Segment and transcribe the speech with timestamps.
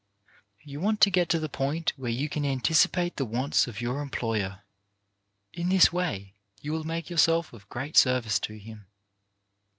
[0.63, 4.01] You want to get to the point where you can anticipate the wants of your
[4.01, 4.63] employer.
[5.53, 8.87] In this way you will make yourself of great service to him.